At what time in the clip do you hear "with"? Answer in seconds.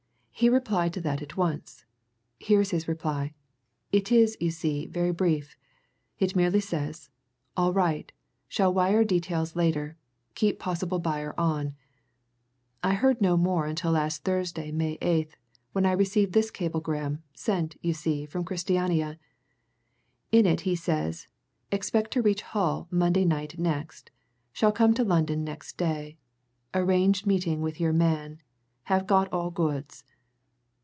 27.61-27.79